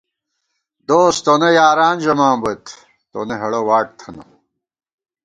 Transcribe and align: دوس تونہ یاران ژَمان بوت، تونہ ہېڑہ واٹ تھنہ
دوس 0.87 1.15
تونہ 1.25 1.49
یاران 1.59 1.95
ژَمان 2.03 2.35
بوت، 2.43 2.63
تونہ 3.11 3.35
ہېڑہ 3.41 3.61
واٹ 3.67 3.87
تھنہ 3.99 4.23